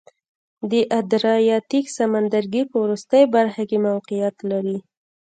د 0.71 0.73
ادریاتیک 0.99 1.85
سمندرګي 1.97 2.63
په 2.71 2.77
وروستۍ 2.83 3.23
برخه 3.35 3.63
کې 3.69 3.77
موقعیت 3.87 4.35
لري. 4.51 4.77